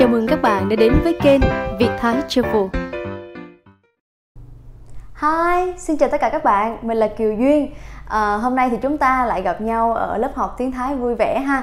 [0.00, 1.40] Chào mừng các bạn đã đến với kênh
[1.78, 2.62] Việt Thái Travel.
[5.14, 7.70] Hi, xin chào tất cả các bạn, mình là Kiều Duyên.
[8.08, 11.14] À, hôm nay thì chúng ta lại gặp nhau ở lớp học tiếng Thái vui
[11.14, 11.62] vẻ ha.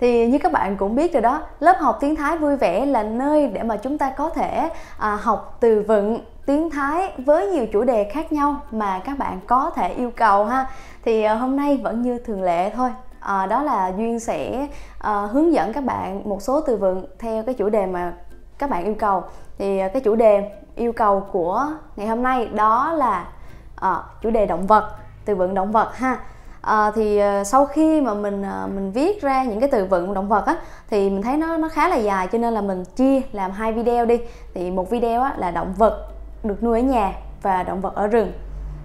[0.00, 3.02] Thì như các bạn cũng biết rồi đó, lớp học tiếng Thái vui vẻ là
[3.02, 4.68] nơi để mà chúng ta có thể
[4.98, 9.40] à, học từ vựng tiếng Thái với nhiều chủ đề khác nhau mà các bạn
[9.46, 10.66] có thể yêu cầu ha.
[11.04, 12.90] Thì à, hôm nay vẫn như thường lệ thôi,
[13.28, 14.68] à, đó là duyên sẽ
[14.98, 18.12] à, hướng dẫn các bạn một số từ vựng theo cái chủ đề mà
[18.58, 19.22] các bạn yêu cầu.
[19.58, 23.28] Thì ờ, cái chủ đề yêu cầu của ngày hôm nay đó là
[23.76, 24.90] à, chủ đề động vật
[25.24, 26.18] từ vựng động vật ha.
[26.60, 28.44] À, thì sau khi mà mình
[28.74, 30.56] mình viết ra những cái từ vựng động vật á
[30.90, 33.72] thì mình thấy nó nó khá là dài cho nên là mình chia làm hai
[33.72, 34.20] video đi.
[34.54, 36.08] Thì một video á, là động vật
[36.42, 38.32] được nuôi ở nhà và động vật ở rừng.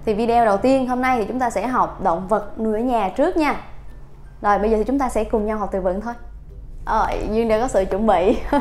[0.06, 2.80] Thì video đầu tiên hôm nay thì chúng ta sẽ học động vật nuôi ở
[2.80, 3.56] nhà trước nha
[4.44, 6.14] rồi bây giờ thì chúng ta sẽ cùng nhau học từ vựng thôi.
[6.86, 8.38] Ờ, Duyên đã có sự chuẩn bị.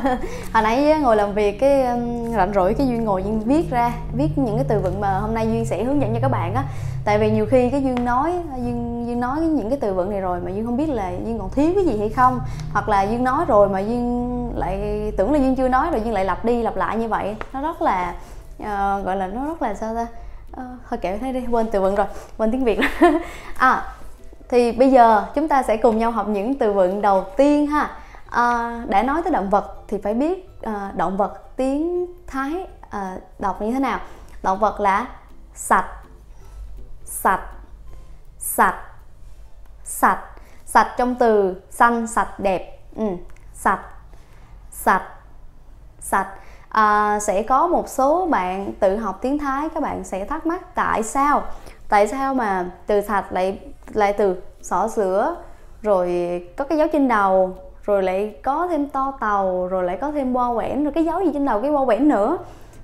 [0.53, 1.85] Hồi nãy ngồi làm việc cái
[2.37, 5.35] rảnh rỗi cái Duyên ngồi Duyên viết ra Viết những cái từ vựng mà hôm
[5.35, 6.65] nay Duyên sẽ hướng dẫn cho các bạn á.
[7.05, 10.21] Tại vì nhiều khi cái Duyên nói Duyên, Duyên nói những cái từ vựng này
[10.21, 12.41] rồi mà Duyên không biết là Duyên còn thiếu cái gì hay không
[12.73, 16.13] Hoặc là Duyên nói rồi mà Duyên lại tưởng là Duyên chưa nói rồi Duyên
[16.13, 17.37] lại lặp đi lặp lại như vậy.
[17.53, 18.15] Nó rất là
[18.63, 20.07] uh, gọi là nó rất là sao ta?
[20.63, 22.07] Uh, Thôi kệ thế đi, quên từ vựng rồi,
[22.39, 22.81] quên tiếng Việt.
[23.59, 23.83] À
[24.53, 27.91] thì bây giờ chúng ta sẽ cùng nhau học những từ vựng đầu tiên ha.
[28.31, 33.17] À, để nói tới động vật thì phải biết à, động vật tiếng thái à,
[33.39, 34.01] đọc như thế nào?
[34.43, 35.07] Động vật là
[35.55, 35.89] sạch
[37.05, 37.41] sạch
[38.39, 38.79] sạch
[39.85, 40.21] sạch.
[40.65, 42.79] Sạch trong từ xanh sạch đẹp.
[42.97, 43.07] Ừ,
[43.55, 43.83] sạch
[44.71, 45.09] sạch
[46.01, 46.29] sạch.
[46.69, 50.75] À, sẽ có một số bạn tự học tiếng thái các bạn sẽ thắc mắc
[50.75, 51.43] tại sao?
[51.89, 55.37] Tại sao mà từ sạch lại lại từ xỏ sữa
[55.83, 56.09] rồi
[56.57, 57.55] có cái dấu trên đầu
[57.85, 61.21] rồi lại có thêm to tàu rồi lại có thêm bo quẻn rồi cái dấu
[61.21, 62.39] gì trên đầu cái bo quẻn nữa.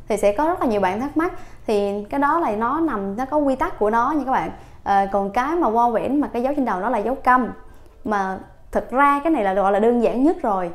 [0.08, 1.32] Thì sẽ có rất là nhiều bạn thắc mắc.
[1.66, 4.50] Thì cái đó là nó nằm nó có quy tắc của nó nha các bạn.
[4.84, 7.48] À, còn cái mà bo quẻn mà cái dấu trên đầu nó là dấu câm.
[8.04, 8.38] Mà
[8.72, 10.70] thực ra cái này là gọi là đơn giản nhất rồi.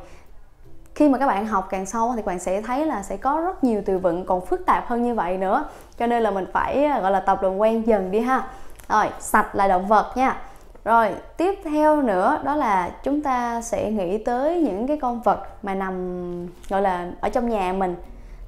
[0.96, 3.42] Khi mà các bạn học càng sâu thì các bạn sẽ thấy là sẽ có
[3.46, 5.66] rất nhiều từ vựng còn phức tạp hơn như vậy nữa.
[5.98, 8.48] Cho nên là mình phải ờ, gọi là tập làm quen dần đi ha
[8.90, 10.42] rồi sạch là động vật nha.
[10.84, 15.44] Rồi tiếp theo nữa đó là chúng ta sẽ nghĩ tới những cái con vật
[15.64, 17.96] mà nằm gọi là ở trong nhà mình.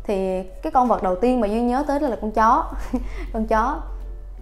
[0.03, 2.66] Thì cái con vật đầu tiên mà duy nhớ tới đó là con chó.
[3.34, 3.81] Con chó.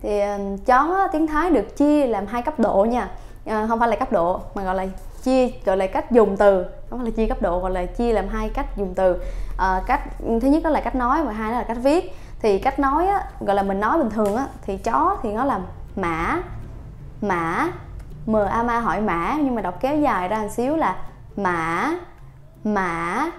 [0.01, 0.21] Thì
[0.65, 3.09] chó tiếng thái được chia làm hai cấp độ nha.
[3.45, 4.85] À, không phải là cấp độ mà gọi là
[5.23, 6.65] chia gọi là cách dùng từ.
[6.89, 9.17] Không phải là chia cấp độ gọi là chia làm hai cách dùng từ.
[9.57, 12.15] À, cách thứ nhất đó là cách nói và hai đó là cách viết.
[12.39, 15.45] Thì cách nói á, gọi là mình nói bình thường á, thì chó thì nó
[15.45, 15.61] làm
[15.95, 16.41] mã.
[17.21, 17.67] Mã.
[18.25, 20.95] M a ma hỏi mã, nhưng mà đọc kéo dài ra một xíu là
[21.35, 21.91] mã.
[22.63, 23.29] Mã.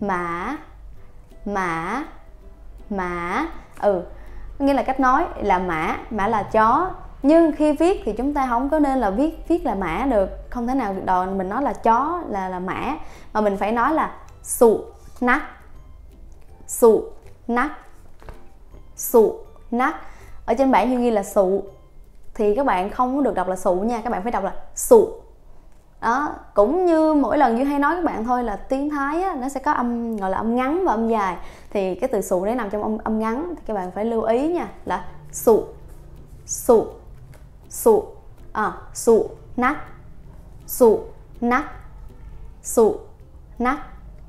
[0.00, 0.56] Mã.
[1.46, 2.04] Mã.
[2.90, 3.46] Mã.
[3.80, 4.02] Ừ
[4.62, 5.96] nghĩa là cách nói là mã.
[6.10, 6.90] Mã là chó.
[7.22, 10.50] Nhưng khi viết thì chúng ta không có nên là viết viết là mã được.
[10.50, 12.96] Không thể nào đòi mình nói là chó, là là mã.
[13.32, 14.80] Mà mình phải nói là sụ
[15.20, 15.42] nắc.
[16.66, 17.04] Sụ
[17.48, 17.70] nắc.
[18.96, 19.38] Sụ
[19.70, 19.96] nắc
[20.46, 21.64] ở trên bảng như ghi là sụ.
[22.34, 24.52] Thì các bạn không có được đọc là sụ nha các bạn phải đọc là
[24.74, 25.08] sụ.
[26.00, 29.36] Đó cũng như mỗi lần như hay nói các bạn thôi là tiếng thái á,
[29.40, 31.36] nó sẽ có âm gọi là âm ngắn và âm dài.
[31.70, 34.22] Thì cái từ sụ đấy nằm trong âm âm ngắn thì các bạn phải lưu
[34.22, 35.64] ý nha là sụ
[36.46, 36.86] sụ
[37.68, 38.04] sụ
[38.52, 39.76] à, sụ nắc
[40.66, 41.00] sụ
[41.40, 41.64] nắc
[42.62, 42.96] sụ
[43.58, 43.78] nắc.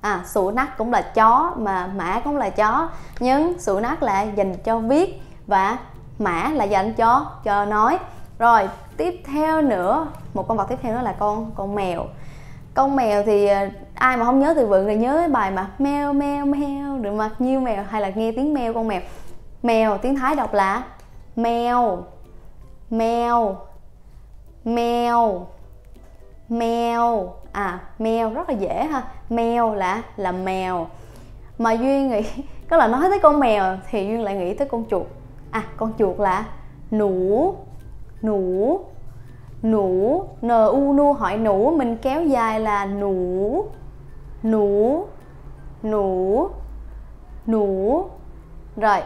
[0.01, 4.21] À sụ nắc cũng là chó mà mã cũng là chó nhưng sụ nắc là
[4.21, 5.77] dành cho viết và
[6.19, 7.97] mã là dành cho cho nói.
[8.39, 12.05] Rồi, tiếp theo nữa, một con vật tiếp theo đó là con con mèo.
[12.73, 15.69] Con mèo thì à, ai mà không nhớ từ vựng thì nhớ cái bài mà
[15.79, 19.01] meo meo meo được mặt nhiêu mèo, hay là nghe tiếng meo con mèo.
[19.63, 20.83] Mèo, tiếng thái đọc là
[21.35, 22.03] mèo
[22.89, 23.57] mèo
[24.65, 25.47] mèo
[26.49, 27.33] mèo.
[27.51, 29.03] À mèo rất là dễ ha.
[29.29, 30.87] Mèo là là mèo.
[31.57, 32.23] Mà duyên nghĩ,
[32.69, 35.07] có là nói tới con mèo thì duyên lại nghĩ tới con chuột
[35.53, 36.45] à con chuột là
[36.91, 37.55] nũ
[38.21, 38.79] nũ
[39.63, 39.87] nũ
[40.41, 43.65] n u nu hỏi nũ mình kéo dài là nũ
[44.43, 45.05] nũ
[45.83, 46.49] nũ
[47.47, 48.05] nũ.
[48.77, 48.99] Rồi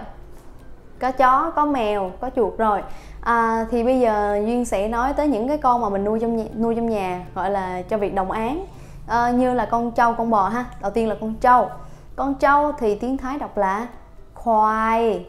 [0.99, 2.83] có chó có mèo có chuột rồi.
[3.21, 6.38] À, thì bây giờ duyên sẽ nói tới những cái con mà mình nuôi trong
[6.38, 8.65] nhà, nuôi trong nhà gọi là cho việc đồng án
[9.07, 10.65] à, ờ, như là con trâu con bò ha.
[10.81, 11.69] Đầu tiên là con trâu.
[12.15, 13.88] Con trâu thì tiếng thái đọc là
[14.33, 15.25] khoai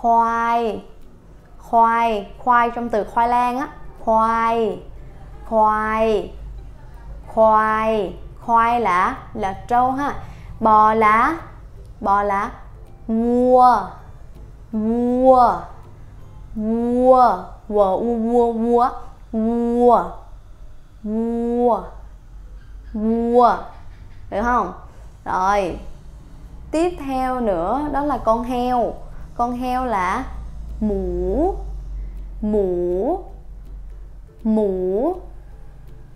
[0.00, 0.84] khoai.
[1.58, 2.28] Khoai.
[2.38, 3.68] Khoai trong từ khoai lang á.
[4.04, 4.82] Khoai.
[5.48, 6.32] Khoai.
[7.26, 8.16] Khoai.
[8.40, 10.14] Khoai là là trâu ha.
[10.60, 11.38] Bò lá
[12.00, 12.50] bò lá
[13.08, 13.88] mua.
[14.72, 15.60] Mua.
[16.54, 17.38] Mua.
[17.68, 18.90] Vua mua mua.
[19.32, 20.04] Mua.
[21.02, 21.80] Mua.
[22.92, 23.56] Mua.
[24.30, 24.72] Được không?
[25.24, 25.78] Rồi.
[26.70, 28.94] Tiếp theo nữa đó là con heo
[29.36, 30.24] con heo là
[30.80, 31.54] mũ
[32.40, 33.18] mũ
[34.44, 35.14] mũ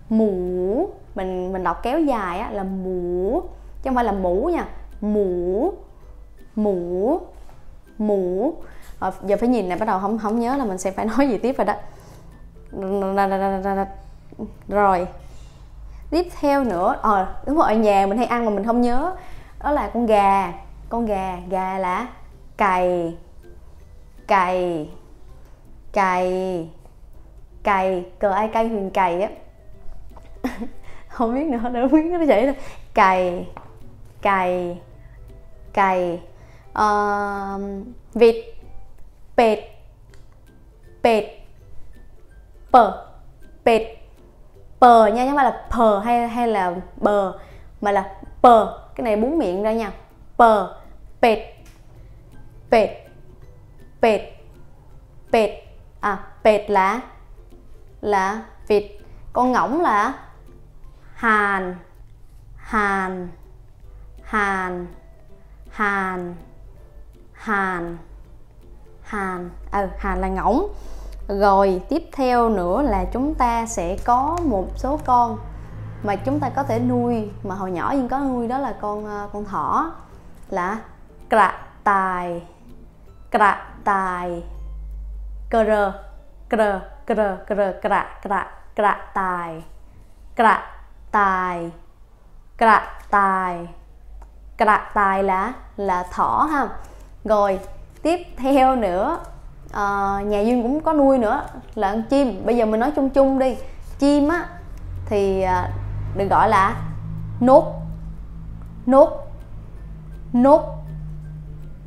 [0.09, 0.89] mũ.
[1.15, 3.41] Mình mình đọc kéo dài á là mũ
[3.81, 4.67] chứ không phải là mũ nha.
[5.01, 5.73] Mũ
[6.55, 7.19] mũ
[7.97, 8.53] mũ.
[8.99, 11.29] À, giờ phải nhìn này bắt đầu không không nhớ là mình sẽ phải nói
[11.29, 11.75] gì tiếp rồi đó.
[14.67, 15.07] Rồi
[16.09, 16.95] tiếp theo nữa.
[17.01, 19.15] Ờ à, đúng rồi ở nhà mình hay ăn mà mình không nhớ.
[19.63, 20.53] Đó là con gà.
[20.89, 22.07] Con gà gà là
[22.61, 23.13] cày
[24.27, 24.89] cày
[25.91, 26.69] cày
[27.63, 29.29] cày cờ ai cay huyền cày á.
[31.07, 32.55] Không biết nữa đâu biết nó vậy đâu.
[32.93, 33.47] Cày
[34.21, 34.79] cày
[35.73, 36.19] cày
[36.71, 37.61] uh,
[38.13, 38.35] vịt
[39.35, 39.59] pệt
[41.03, 41.25] pệt
[42.71, 43.05] pờ
[43.65, 43.81] pệt
[44.79, 47.33] pờ nha chứ không phải là pờ hay hay là bờ
[47.81, 48.77] mà là pờ.
[48.95, 49.91] Cái này búng miệng ra nha.
[50.37, 50.75] Pờ
[51.21, 51.50] pệt
[52.71, 52.89] pệt
[54.01, 54.21] pệt
[55.31, 55.49] pệt
[55.99, 56.99] à pệt là?
[58.01, 58.83] Là vịt.
[59.33, 60.13] Con ngỗng là?
[61.13, 61.75] Hàn.
[62.55, 63.27] Hàn.
[64.23, 64.87] Hàn.
[65.71, 66.35] Hàn.
[67.33, 67.97] Hàn.
[69.03, 69.49] Hàn.
[69.71, 70.73] Ừ hàn là ngỗng.
[71.27, 75.37] Rồi, tiếp theo nữa là chúng ta sẽ có một số con
[76.03, 77.29] mà chúng ta có thể nuôi.
[77.43, 79.91] Mà hồi nhỏ nhưng có nuôi đó là con ờ, con thỏ.
[80.49, 80.79] Là
[81.29, 82.41] cạ tài
[83.33, 83.51] กระ
[83.91, 84.27] ต่าย
[85.53, 85.83] กระ
[86.51, 86.71] กระ
[87.09, 88.41] กระกระกระกระ
[88.77, 89.49] กระต่าย
[90.39, 90.55] กระ
[91.17, 91.55] ต่าย
[92.61, 92.77] กระ
[93.15, 93.53] ต่าย
[94.61, 96.67] กระต่าย là là thỏ ha
[97.23, 97.59] rồi
[98.01, 99.19] tiếp theo nữa
[99.71, 101.43] à, nhà duyên cũng có nuôi nữa
[101.75, 102.45] là ăn chim.
[102.45, 103.55] Bây giờ mình nói chung chung đi.
[103.99, 104.45] Chim á
[105.05, 105.67] thì ờ,
[106.15, 106.75] được gọi là
[107.39, 107.81] nốt.
[108.85, 109.27] Nốt.
[110.33, 110.83] Nốt.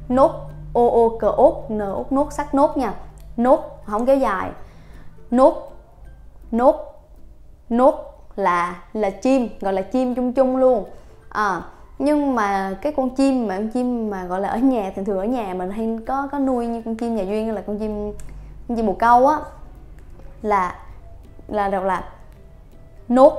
[0.08, 0.43] Nốt
[0.74, 2.94] ô ô cờ ốt n ốt nốt sắc nốt nha.
[3.36, 4.50] Nốt không kéo dài.
[5.30, 5.72] Nốt
[6.50, 6.76] nốt
[7.68, 7.94] nốt
[8.36, 10.84] là là chim gọi là chim chung chung luôn.
[11.28, 11.62] À,
[11.98, 15.18] nhưng mà cái con chim mà con chim mà gọi là ở nhà thường thường
[15.18, 18.12] ở nhà mình hay có có nuôi như con chim nhà duyên là con chim
[18.68, 19.38] con chim bồ câu á
[20.42, 20.76] là
[21.48, 22.04] là đọc là
[23.08, 23.32] nốt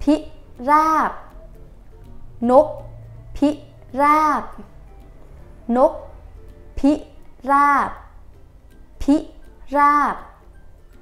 [0.00, 0.26] pi
[0.58, 1.12] ra
[2.40, 2.82] nốt
[3.40, 3.60] pi
[3.92, 4.42] ra
[5.68, 6.08] nốt
[6.82, 7.02] pi
[7.42, 7.92] ráp
[9.06, 9.28] pi
[9.70, 10.16] ráp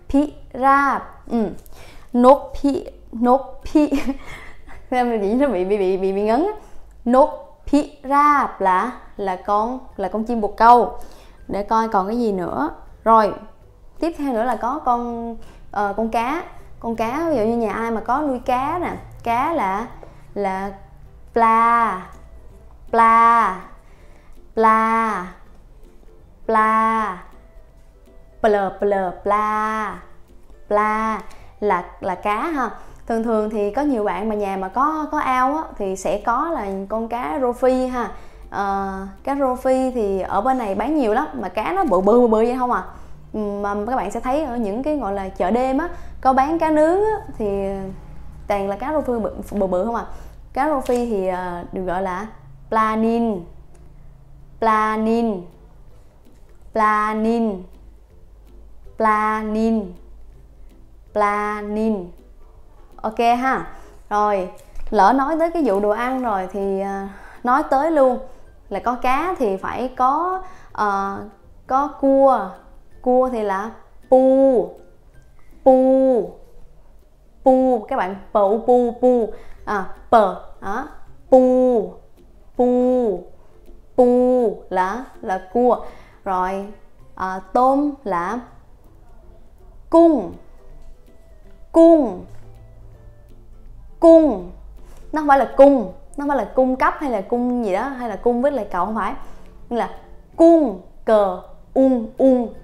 [0.09, 1.03] pi ráp
[2.13, 3.91] nốt pi nốt pi
[4.91, 6.47] em gì nó bị bị bị bị, bị ngấn
[7.05, 10.99] nốt pi ráp là là con là con chim bồ câu.
[11.49, 12.71] Để coi còn cái gì nữa.
[13.05, 13.35] Rồi
[13.99, 15.39] tiếp theo nữa là có con uh,
[15.71, 16.43] con cá.
[16.81, 19.87] Con cá ví dụ như nhà ai mà có nuôi cá nè cá là
[20.35, 20.73] là
[21.33, 22.03] pla
[22.91, 23.61] pla
[24.55, 25.27] pla
[26.47, 27.23] pla.
[28.41, 30.01] Pla.
[30.69, 31.21] Pla
[31.61, 32.71] là là cá ha.
[33.07, 36.19] Thường thường thì có nhiều bạn mà nhà mà có có ao á, thì sẽ
[36.19, 38.11] có là con cá rô phi ha.
[38.47, 42.01] Uh, cá rô phi thì ở bên này bán nhiều lắm mà cá nó bự
[42.01, 42.85] bự bự, bự vậy không à.
[43.33, 45.89] Mà các bạn sẽ thấy ở những cái gọi là chợ đêm á
[46.21, 47.47] có bán cá nướng á, thì
[48.49, 50.05] toàn là cá rô phi bự, bự bự không à.
[50.53, 52.27] Cá rô phi thì uh, được gọi là
[52.69, 53.45] planin.
[54.61, 55.43] Planin
[56.75, 57.63] planin.
[58.97, 59.93] Planin.
[61.13, 62.11] Planin.
[62.97, 63.67] Ok ha.
[64.11, 64.51] Rồi
[64.91, 67.09] lỡ nói tới cái vụ đồ ăn rồi thì à,
[67.45, 68.19] nói tới luôn.
[68.69, 71.31] Là có cá thì phải có uh,
[71.67, 72.51] có cua.
[73.03, 73.71] Cua thì là
[74.11, 74.71] pu.
[75.65, 76.31] Pu.
[77.45, 77.85] Pu.
[77.89, 79.33] Các bạn pu pu pu.
[79.65, 80.13] À p
[80.61, 80.89] đó
[81.31, 81.95] pu.
[82.57, 83.23] Pu.
[83.97, 85.85] Pu là là cua
[86.25, 86.67] rồi
[87.15, 88.41] à, tôm là
[89.91, 90.33] cung.
[91.73, 92.25] Cung.
[94.01, 94.51] Cung.
[95.13, 97.73] Nó không phải là cung nó không phải là cung cấp hay là cung gì
[97.73, 99.15] đó hay là cung với lại cậu không phải.
[99.71, 99.91] Nên là
[100.37, 101.43] cung cờ
[101.75, 102.55] ung ung.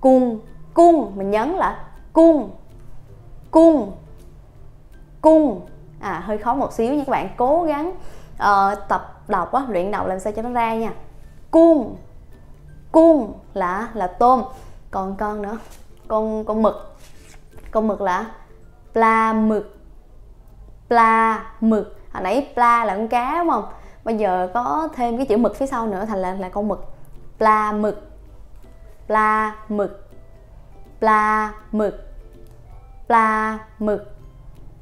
[0.00, 0.40] Cung
[0.74, 2.50] cung mình nhấn là cung.
[3.50, 3.92] Cung.
[5.20, 5.60] Cung.
[6.00, 7.28] À hơi khó một xíu nhưng các bạn.
[7.36, 7.92] Cố gắng
[8.34, 10.92] uh, tập đọc á luyện đọc làm sao cho nó ra nha.
[11.50, 11.96] Cung
[12.96, 14.42] cung là là tôm.
[14.90, 15.58] Còn con nữa.
[16.08, 16.96] Con con mực.
[17.70, 18.30] Con mực là
[18.92, 19.76] pla mực.
[20.88, 21.98] Pla mực.
[22.12, 23.64] Hồi nãy pla là con cá đúng không?
[24.04, 26.84] Bây giờ có thêm cái chữ mực phía sau nữa thành là là con mực.
[27.38, 28.10] Pla mực.
[29.06, 30.10] Pla mực.
[31.00, 31.94] Pla mực.
[33.06, 34.16] Pla mực.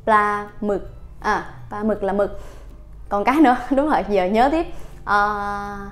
[0.04, 0.90] Pla mực.
[1.20, 2.40] À pla mực là mực.
[3.08, 3.56] Còn cái nữa.
[3.70, 4.66] Đúng rồi giờ nhớ tiếp.
[5.04, 5.90] À,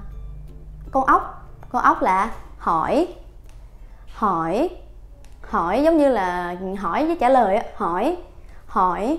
[0.92, 1.41] con ốc
[1.72, 3.08] con ốc là hỏi
[4.14, 4.70] hỏi
[5.42, 8.16] hỏi giống như là hỏi với trả lời hỏi
[8.66, 9.18] hỏi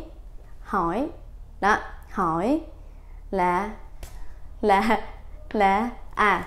[0.62, 1.10] hỏi
[1.62, 1.78] đó
[2.12, 2.62] hỏi
[3.32, 3.70] là
[4.62, 5.00] là
[5.52, 6.44] là à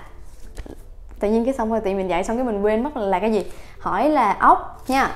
[1.20, 3.18] tự nhiên cái xong rồi tự mình dạy xong cái mình quên mất là, là
[3.18, 3.52] cái gì.
[3.80, 5.10] Hỏi là ốc nha.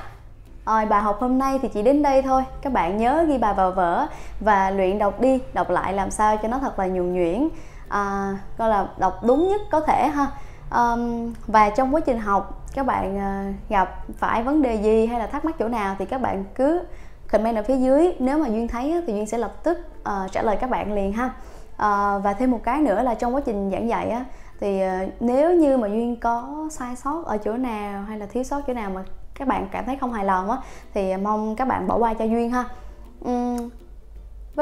[0.65, 2.43] Rồi bài học hôm nay thì chỉ đến đây thôi.
[2.61, 4.07] Các bạn nhớ ghi bài vào vở
[4.39, 7.49] và luyện đọc đi đọc lại làm sao cho nó thật là nhuần nhuyễn.
[7.89, 10.27] À, gọi là đọc đúng nhất có thể ha
[10.75, 15.19] um, và trong quá trình học các bạn uh, gặp phải vấn đề gì hay
[15.19, 16.81] là thắc mắc chỗ nào thì các bạn cứ
[17.31, 18.13] comment ở phía dưới.
[18.19, 21.13] Nếu mà duyên thấy thì duyên sẽ lập tức uh, trả lời các bạn liền
[21.13, 21.25] ha.
[21.25, 24.25] Uh, và thêm một cái nữa là trong quá trình giảng dạy á
[24.59, 28.43] thì uh, nếu như mà duyên có sai sót ở chỗ nào hay là thiếu
[28.43, 29.03] sót chỗ nào mà
[29.35, 30.57] các bạn cảm thấy không hài lòng á
[30.93, 32.65] thì mong các bạn bỏ qua cho duyên ha.
[33.25, 33.69] Um,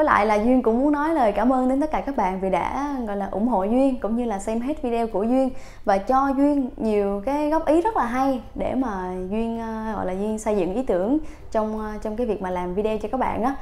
[0.00, 2.40] với lại là duyên cũng muốn nói lời cảm ơn đến tất cả các bạn
[2.40, 5.50] vì đã gọi là ủng hộ duyên cũng như là xem hết video của duyên
[5.84, 10.06] và cho duyên nhiều cái góp ý rất là hay để mà duyên ờ, gọi
[10.06, 11.18] là duyên xây dựng ý tưởng
[11.50, 13.54] trong ờ, trong cái việc mà làm video cho các bạn á.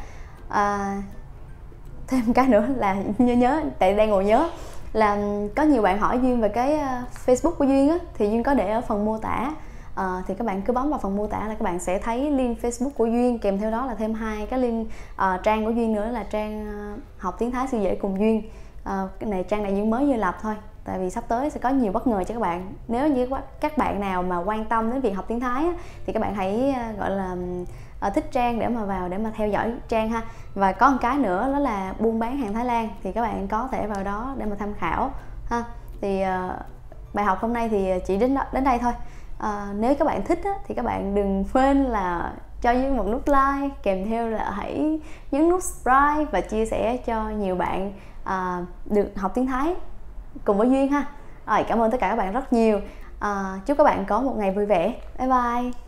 [0.49, 0.97] À,
[2.09, 4.49] thêm cái nữa là nhớ nhớ tại đang ngồi nhớ
[4.93, 5.19] là
[5.57, 8.55] có nhiều bạn hỏi duyên về cái ờ, facebook của duyên á thì duyên có
[8.55, 9.53] để ở phần mô tả
[10.01, 12.31] uh, thì các bạn cứ bấm vào phần mô tả là các bạn sẽ thấy
[12.31, 13.39] link Facebook của Duyên.
[13.39, 16.67] Kèm theo đó là thêm hai cái link uh, trang của Duyên nữa là trang
[16.95, 18.43] uh, học tiếng Thái siêu dễ cùng Duyên.
[18.83, 21.61] Uh, cái này trang này Duyên mới vừa lập thôi tại vì sắp tới sẽ
[21.61, 22.73] có nhiều bất ngờ cho các bạn.
[22.89, 23.29] Nếu như
[23.61, 25.73] các bạn nào mà quan tâm đến việc học tiếng Thái á,
[26.07, 27.37] thì các bạn hãy uh, gọi là
[28.07, 30.23] uh, thích trang để mà vào để mà theo dõi trang ha.
[30.55, 33.49] Và có một cái nữa đó là buôn bán hàng Thái Lan thì các bạn
[33.49, 35.11] có thể vào đó để mà tham khảo
[35.51, 35.65] ha.
[36.01, 36.53] Thì uh,
[37.15, 38.93] bài học hôm nay thì chỉ đến đó, đến đây thôi
[39.39, 43.07] à, nếu các bạn thích á, thì các bạn đừng quên là cho duyên một
[43.07, 47.93] nút like kèm theo là hãy nhấn nút subscribe và chia sẻ cho nhiều bạn
[48.25, 49.75] à, được học tiếng thái
[50.45, 51.05] cùng với duyên ha.
[51.47, 52.81] Rồi cảm ơn tất cả các bạn rất nhiều.
[53.21, 54.95] À, chúc các bạn có một ngày vui vẻ.
[55.19, 55.88] Bye bye.